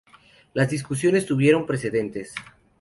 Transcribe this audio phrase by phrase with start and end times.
[0.55, 2.33] Las discusiones tuvieron precedentes.